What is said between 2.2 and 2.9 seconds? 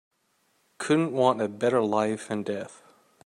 and death.